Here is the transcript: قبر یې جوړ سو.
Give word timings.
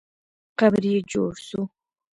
قبر 0.59 0.83
یې 0.91 0.99
جوړ 1.11 1.33
سو. 1.47 1.61